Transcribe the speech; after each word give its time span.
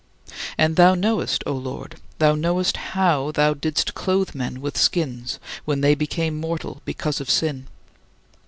And 0.57 0.77
thou 0.77 0.95
knowest, 0.95 1.43
O 1.45 1.53
Lord, 1.53 1.97
thou 2.17 2.33
knowest 2.33 2.75
how 2.77 3.31
thou 3.31 3.53
didst 3.53 3.93
clothe 3.93 4.33
men 4.33 4.59
with 4.59 4.75
skins 4.75 5.37
when 5.63 5.81
they 5.81 5.93
became 5.93 6.35
mortal 6.39 6.81
because 6.85 7.21
of 7.21 7.29
sin. 7.29 7.67